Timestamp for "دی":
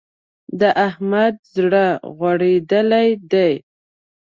3.31-3.53